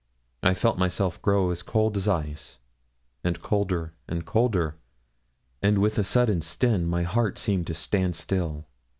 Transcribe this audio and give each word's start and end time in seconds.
I 0.41 0.55
felt 0.55 0.79
myself 0.79 1.21
grow 1.21 1.53
cold 1.57 1.95
as 1.95 2.07
ice, 2.07 2.57
and 3.23 3.39
colder 3.39 3.93
and 4.09 4.25
colder, 4.25 4.77
and 5.61 5.77
with 5.77 5.99
a 5.99 6.03
sudden 6.03 6.41
sten 6.41 6.87
my 6.87 7.03
heart 7.03 7.37
seemed 7.37 7.67
to 7.67 7.75
stand 7.75 8.15
still. 8.15 8.65